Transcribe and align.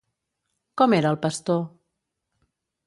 Com 0.83 0.95
era 1.01 1.11
el 1.17 1.21
pastor? 1.27 1.63